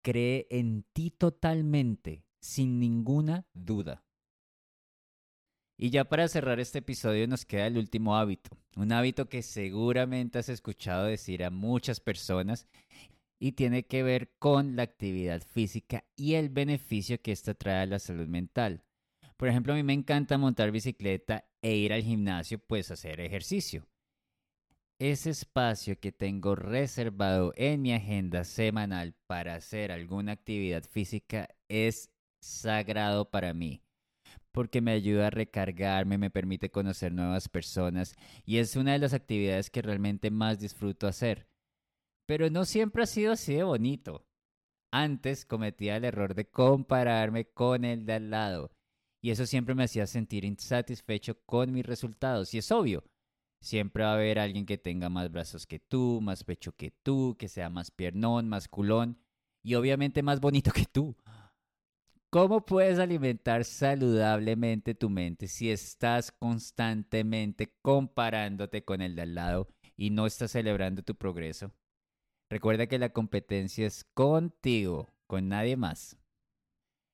Cree 0.01 0.47
en 0.49 0.81
ti 0.91 1.11
totalmente, 1.11 2.25
sin 2.41 2.79
ninguna 2.79 3.45
duda. 3.53 4.03
Y 5.77 5.91
ya 5.91 6.05
para 6.05 6.27
cerrar 6.27 6.59
este 6.59 6.79
episodio 6.79 7.27
nos 7.27 7.45
queda 7.45 7.67
el 7.67 7.77
último 7.77 8.17
hábito, 8.17 8.57
un 8.77 8.91
hábito 8.91 9.29
que 9.29 9.43
seguramente 9.43 10.39
has 10.39 10.49
escuchado 10.49 11.05
decir 11.05 11.43
a 11.43 11.51
muchas 11.51 11.99
personas 11.99 12.67
y 13.39 13.53
tiene 13.53 13.85
que 13.85 14.03
ver 14.03 14.31
con 14.39 14.75
la 14.75 14.83
actividad 14.83 15.41
física 15.41 16.03
y 16.15 16.35
el 16.35 16.49
beneficio 16.49 17.21
que 17.21 17.31
esto 17.31 17.55
trae 17.55 17.83
a 17.83 17.85
la 17.85 17.99
salud 17.99 18.27
mental. 18.27 18.83
Por 19.37 19.49
ejemplo, 19.49 19.73
a 19.73 19.75
mí 19.75 19.83
me 19.83 19.93
encanta 19.93 20.37
montar 20.37 20.71
bicicleta 20.71 21.45
e 21.61 21.75
ir 21.75 21.93
al 21.93 22.03
gimnasio, 22.03 22.59
pues 22.59 22.91
hacer 22.91 23.19
ejercicio. 23.19 23.85
Ese 24.97 25.29
espacio 25.29 25.99
que 25.99 26.13
tengo 26.13 26.55
reservado 26.55 27.51
en 27.57 27.81
mi 27.81 27.93
agenda 27.93 28.45
semanal 28.45 29.13
para 29.27 29.55
hacer 29.55 29.91
alguna 29.91 30.31
actividad 30.31 30.85
física 30.85 31.49
es 31.67 32.11
sagrado 32.39 33.29
para 33.29 33.53
mí, 33.53 33.81
porque 34.53 34.79
me 34.79 34.91
ayuda 34.91 35.27
a 35.27 35.31
recargarme, 35.31 36.17
me 36.17 36.29
permite 36.29 36.71
conocer 36.71 37.11
nuevas 37.11 37.49
personas 37.49 38.15
y 38.45 38.59
es 38.59 38.77
una 38.77 38.93
de 38.93 38.99
las 38.99 39.13
actividades 39.13 39.69
que 39.69 39.81
realmente 39.81 40.31
más 40.31 40.59
disfruto 40.61 41.07
hacer. 41.07 41.49
Pero 42.25 42.49
no 42.49 42.65
siempre 42.65 43.03
ha 43.03 43.05
sido 43.07 43.33
así 43.33 43.55
de 43.55 43.63
bonito. 43.63 44.25
Antes 44.91 45.45
cometía 45.45 45.97
el 45.97 46.05
error 46.05 46.35
de 46.35 46.49
compararme 46.49 47.45
con 47.45 47.85
el 47.85 48.05
de 48.05 48.13
al 48.13 48.29
lado 48.29 48.71
y 49.25 49.31
eso 49.31 49.47
siempre 49.47 49.73
me 49.73 49.85
hacía 49.85 50.05
sentir 50.05 50.45
insatisfecho 50.45 51.39
con 51.47 51.71
mis 51.71 51.83
resultados 51.83 52.53
y 52.53 52.59
es 52.59 52.71
obvio. 52.71 53.03
Siempre 53.59 54.03
va 54.03 54.11
a 54.11 54.13
haber 54.13 54.37
alguien 54.37 54.67
que 54.67 54.77
tenga 54.77 55.09
más 55.09 55.31
brazos 55.31 55.65
que 55.65 55.79
tú, 55.79 56.19
más 56.21 56.43
pecho 56.43 56.73
que 56.73 56.91
tú, 56.91 57.35
que 57.39 57.47
sea 57.47 57.71
más 57.71 57.89
piernón, 57.89 58.47
más 58.47 58.67
culón 58.67 59.17
y 59.63 59.73
obviamente 59.73 60.21
más 60.21 60.39
bonito 60.39 60.71
que 60.71 60.85
tú. 60.85 61.15
¿Cómo 62.29 62.63
puedes 62.67 62.99
alimentar 62.99 63.65
saludablemente 63.65 64.93
tu 64.93 65.09
mente 65.09 65.47
si 65.47 65.71
estás 65.71 66.31
constantemente 66.31 67.73
comparándote 67.81 68.85
con 68.85 69.01
el 69.01 69.15
de 69.15 69.23
al 69.23 69.33
lado 69.33 69.69
y 69.97 70.11
no 70.11 70.27
estás 70.27 70.51
celebrando 70.51 71.01
tu 71.01 71.15
progreso? 71.15 71.71
Recuerda 72.49 72.87
que 72.87 72.99
la 72.99 73.09
competencia 73.09 73.87
es 73.87 74.03
contigo, 74.13 75.09
con 75.27 75.49
nadie 75.49 75.77
más. 75.77 76.17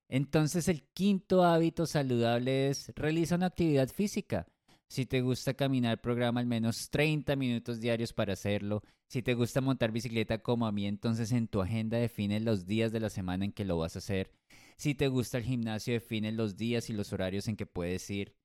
Entonces 0.10 0.68
el 0.68 0.84
quinto 0.94 1.44
hábito 1.44 1.86
saludable 1.86 2.70
es 2.70 2.92
realiza 2.96 3.36
una 3.36 3.46
actividad 3.46 3.88
física. 3.88 4.46
Si 4.90 5.06
te 5.06 5.22
gusta 5.22 5.54
caminar, 5.54 6.02
programa 6.02 6.42
al 6.42 6.48
menos 6.48 6.90
30 6.90 7.38
minutos 7.38 7.80
diarios 7.80 8.12
para 8.12 8.34
hacerlo. 8.34 8.84
Si 9.08 9.22
te 9.22 9.36
gusta 9.36 9.62
montar 9.62 9.94
bicicleta 9.94 10.40
como 10.40 10.68
a 10.68 10.74
mí, 10.74 10.86
entonces 10.86 11.32
en 11.32 11.48
tu 11.48 11.62
agenda 11.62 11.98
define 11.98 12.42
los 12.42 12.66
días 12.66 12.92
de 12.92 13.00
la 13.00 13.10
semana 13.10 13.46
en 13.46 13.54
que 13.54 13.64
lo 13.64 13.78
vas 13.78 13.96
a 13.96 14.00
hacer. 14.00 14.34
Si 14.76 14.94
te 14.94 15.08
gusta 15.08 15.38
el 15.38 15.46
gimnasio, 15.46 15.94
define 15.94 16.34
los 16.34 16.58
días 16.58 16.90
y 16.90 16.94
los 16.94 17.14
horarios 17.14 17.48
en 17.48 17.56
que 17.56 17.66
puedes 17.66 18.10
ir. 18.10 18.36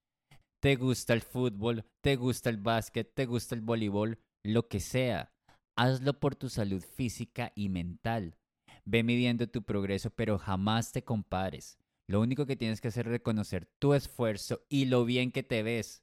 Te 0.61 0.77
gusta 0.77 1.15
el 1.15 1.21
fútbol, 1.21 1.85
te 2.01 2.15
gusta 2.15 2.49
el 2.49 2.59
básquet, 2.59 3.13
te 3.13 3.27
gusta 3.27 3.57
el 3.57 3.61
voleibol, 3.61 4.21
lo 4.45 4.69
que 4.69 4.79
sea. 4.79 5.33
Hazlo 5.79 6.19
por 6.19 6.35
tu 6.35 6.49
salud 6.49 6.83
física 6.83 7.53
y 7.55 7.69
mental. 7.69 8.39
Ve 8.87 9.03
midiendo 9.03 9.47
tu 9.47 9.63
progreso, 9.63 10.09
pero 10.09 10.39
jamás 10.39 10.91
te 10.91 11.05
compares. 11.05 11.79
Lo 12.09 12.23
único 12.23 12.47
que 12.47 12.57
tienes 12.57 12.81
que 12.81 12.89
hacer 12.89 13.07
es 13.07 13.13
reconocer 13.13 13.67
tu 13.79 13.93
esfuerzo 13.93 14.63
y 14.71 14.87
lo 14.87 15.05
bien 15.05 15.31
que 15.31 15.43
te 15.43 15.63
ves. 15.63 16.03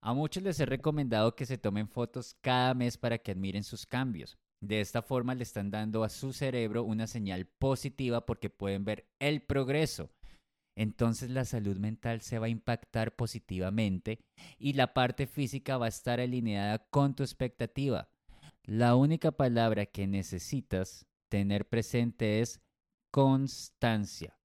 A 0.00 0.14
muchos 0.14 0.42
les 0.42 0.58
he 0.60 0.66
recomendado 0.66 1.36
que 1.36 1.44
se 1.44 1.58
tomen 1.58 1.88
fotos 1.88 2.36
cada 2.40 2.72
mes 2.72 2.96
para 2.96 3.18
que 3.18 3.32
admiren 3.32 3.64
sus 3.64 3.84
cambios. 3.84 4.38
De 4.62 4.80
esta 4.80 5.02
forma 5.02 5.34
le 5.34 5.42
están 5.42 5.70
dando 5.70 6.04
a 6.04 6.08
su 6.08 6.32
cerebro 6.32 6.82
una 6.82 7.06
señal 7.06 7.44
positiva 7.44 8.24
porque 8.24 8.48
pueden 8.48 8.86
ver 8.86 9.10
el 9.18 9.42
progreso. 9.42 10.08
Entonces 10.74 11.28
la 11.28 11.44
salud 11.44 11.76
mental 11.76 12.22
se 12.22 12.38
va 12.38 12.46
a 12.46 12.50
impactar 12.50 13.14
positivamente 13.14 14.20
y 14.58 14.72
la 14.72 14.94
parte 14.94 15.26
física 15.26 15.76
va 15.76 15.84
a 15.84 15.90
estar 15.90 16.18
alineada 16.18 16.78
con 16.88 17.14
tu 17.14 17.22
expectativa. 17.22 18.08
La 18.64 18.94
única 18.94 19.32
palabra 19.32 19.86
que 19.86 20.06
necesitas 20.06 21.06
tener 21.28 21.68
presente 21.68 22.40
es 22.40 22.60
constancia. 23.10 24.38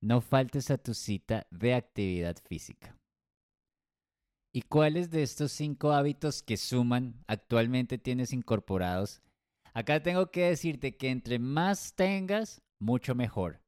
No 0.00 0.20
faltes 0.20 0.70
a 0.70 0.78
tu 0.78 0.94
cita 0.94 1.46
de 1.50 1.74
actividad 1.74 2.36
física. 2.46 2.96
¿Y 4.52 4.62
cuáles 4.62 5.10
de 5.10 5.22
estos 5.22 5.52
cinco 5.52 5.92
hábitos 5.92 6.42
que 6.42 6.56
suman 6.56 7.22
actualmente 7.26 7.98
tienes 7.98 8.32
incorporados? 8.32 9.22
Acá 9.74 10.02
tengo 10.02 10.30
que 10.30 10.46
decirte 10.46 10.96
que 10.96 11.10
entre 11.10 11.38
más 11.38 11.94
tengas, 11.94 12.62
mucho 12.80 13.14
mejor. 13.14 13.60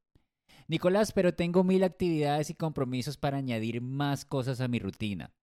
Nicolás, 0.67 1.11
pero 1.11 1.33
tengo 1.33 1.63
mil 1.63 1.83
actividades 1.83 2.49
y 2.49 2.55
compromisos 2.55 3.17
para 3.17 3.37
añadir 3.37 3.81
más 3.81 4.25
cosas 4.25 4.61
a 4.61 4.67
mi 4.67 4.79
rutina. 4.79 5.33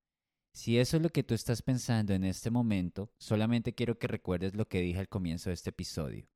Si 0.52 0.78
eso 0.78 0.96
es 0.96 1.02
lo 1.02 1.10
que 1.10 1.22
tú 1.22 1.34
estás 1.34 1.62
pensando 1.62 2.12
en 2.12 2.24
este 2.24 2.50
momento, 2.50 3.12
solamente 3.18 3.74
quiero 3.74 3.98
que 3.98 4.08
recuerdes 4.08 4.54
lo 4.54 4.68
que 4.68 4.80
dije 4.80 4.98
al 4.98 5.08
comienzo 5.08 5.50
de 5.50 5.54
este 5.54 5.70
episodio. 5.70 6.28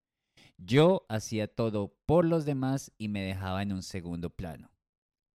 Yo 0.56 1.04
hacía 1.08 1.48
todo 1.48 1.96
por 2.06 2.24
los 2.24 2.44
demás 2.44 2.92
y 2.96 3.08
me 3.08 3.22
dejaba 3.22 3.62
en 3.62 3.72
un 3.72 3.82
segundo 3.82 4.30
plano. 4.30 4.70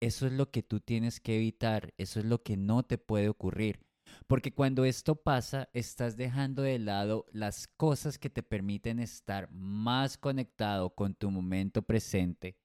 Eso 0.02 0.28
es 0.28 0.34
lo 0.34 0.50
que 0.50 0.64
tú 0.64 0.80
tienes 0.80 1.20
que 1.20 1.36
evitar, 1.36 1.94
eso 1.98 2.20
es 2.20 2.26
lo 2.26 2.42
que 2.42 2.56
no 2.56 2.84
te 2.84 2.98
puede 2.98 3.28
ocurrir. 3.28 3.86
Porque 4.28 4.54
cuando 4.54 4.86
esto 4.86 5.16
pasa, 5.16 5.70
estás 5.74 6.16
dejando 6.16 6.62
de 6.62 6.80
lado 6.80 7.26
las 7.32 7.68
cosas 7.68 8.18
que 8.18 8.30
te 8.30 8.44
permiten 8.44 9.00
estar 9.00 9.52
más 9.52 10.18
conectado 10.18 10.96
con 10.96 11.16
tu 11.16 11.30
momento 11.30 11.82
presente, 11.82 12.58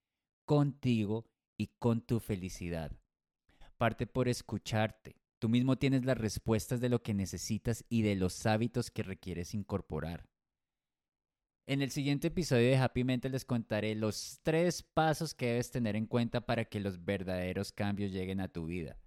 contigo 0.46 1.26
y 1.58 1.68
con 1.78 2.00
tu 2.00 2.20
felicidad. 2.20 2.92
Parte 3.76 4.06
por 4.06 4.28
escucharte. 4.28 5.16
Tú 5.38 5.48
mismo 5.48 5.76
tienes 5.76 6.04
las 6.04 6.18
respuestas 6.18 6.80
de 6.80 6.88
lo 6.88 7.02
que 7.02 7.14
necesitas 7.14 7.84
y 7.88 8.02
de 8.02 8.14
los 8.14 8.46
hábitos 8.46 8.90
que 8.90 9.02
requieres 9.02 9.54
incorporar. 9.54 10.28
En 11.66 11.80
el 11.80 11.90
siguiente 11.90 12.28
episodio 12.28 12.68
de 12.68 12.76
Happy 12.76 13.04
Mente 13.04 13.30
les 13.30 13.46
contaré 13.46 13.94
los 13.94 14.40
tres 14.42 14.82
pasos 14.82 15.34
que 15.34 15.46
debes 15.46 15.70
tener 15.70 15.96
en 15.96 16.06
cuenta 16.06 16.42
para 16.42 16.66
que 16.66 16.78
los 16.78 17.04
verdaderos 17.04 17.72
cambios 17.72 18.12
lleguen 18.12 18.40
a 18.40 18.48
tu 18.48 18.66
vida. 18.66 18.98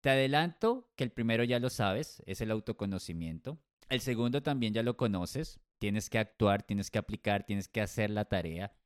Te 0.00 0.10
adelanto 0.10 0.92
que 0.94 1.02
el 1.02 1.10
primero 1.10 1.42
ya 1.42 1.58
lo 1.58 1.70
sabes, 1.70 2.22
es 2.24 2.40
el 2.40 2.52
autoconocimiento. 2.52 3.58
El 3.88 4.00
segundo 4.00 4.44
también 4.44 4.74
ya 4.74 4.84
lo 4.84 4.96
conoces, 4.96 5.58
tienes 5.78 6.08
que 6.08 6.18
actuar, 6.18 6.62
tienes 6.62 6.90
que 6.90 6.98
aplicar, 6.98 7.44
tienes 7.44 7.66
que 7.66 7.80
hacer 7.80 8.10
la 8.10 8.26
tarea. 8.26 8.76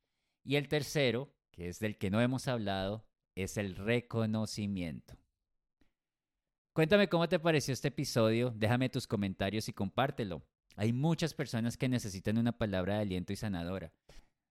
Y 0.43 0.55
el 0.55 0.67
tercero, 0.67 1.35
que 1.51 1.67
es 1.67 1.79
del 1.79 1.99
que 1.99 2.09
no 2.09 2.19
hemos 2.19 2.47
hablado, 2.47 3.05
es 3.35 3.57
el 3.57 3.75
reconocimiento. 3.75 5.22
Cuéntame 6.73 7.07
cómo 7.07 7.29
te 7.29 7.37
pareció 7.37 7.71
este 7.71 7.89
episodio, 7.89 8.51
déjame 8.55 8.89
tus 8.89 9.05
comentarios 9.05 9.69
y 9.69 9.73
compártelo. 9.73 10.41
Hay 10.75 10.91
muchas 10.91 11.35
personas 11.35 11.77
que 11.77 11.87
necesitan 11.87 12.39
una 12.39 12.57
palabra 12.57 12.95
de 12.95 13.01
aliento 13.01 13.31
y 13.31 13.35
sanadora. 13.35 13.93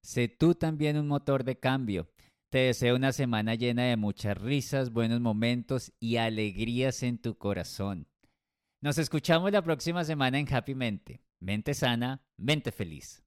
Sé 0.04 0.28
tú 0.28 0.54
también 0.54 0.96
un 0.96 1.08
motor 1.08 1.42
de 1.42 1.58
cambio. 1.58 2.08
Te 2.48 2.58
deseo 2.58 2.94
una 2.94 3.12
semana 3.12 3.56
llena 3.56 3.84
de 3.84 3.96
muchas 3.96 4.38
risas, 4.38 4.92
buenos 4.92 5.20
momentos 5.20 5.92
y 5.98 6.16
alegrías 6.16 7.02
en 7.02 7.18
tu 7.18 7.36
corazón. 7.36 8.06
Nos 8.80 8.98
escuchamos 8.98 9.50
la 9.50 9.62
próxima 9.62 10.04
semana 10.04 10.38
en 10.38 10.52
Happy 10.52 10.76
Mente. 10.76 11.22
Mente 11.40 11.74
sana, 11.74 12.22
mente 12.36 12.70
feliz. 12.70 13.24